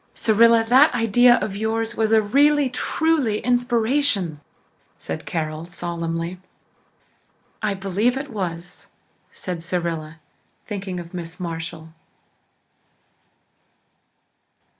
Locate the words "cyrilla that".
0.15-0.95